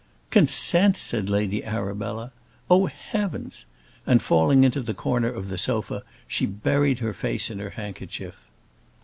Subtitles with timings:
[0.31, 2.31] "Consent!" said Lady Arabella.
[2.71, 3.67] "Oh, heavens!"
[4.07, 8.47] and falling into the corner of the sofa, she buried her face in her handkerchief.